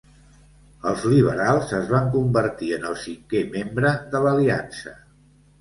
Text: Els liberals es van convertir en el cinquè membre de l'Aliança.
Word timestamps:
Els 0.91 1.03
liberals 1.11 1.75
es 1.81 1.85
van 1.91 2.09
convertir 2.15 2.71
en 2.79 2.89
el 2.93 2.97
cinquè 3.05 3.45
membre 3.57 3.93
de 4.15 4.23
l'Aliança. 4.25 4.97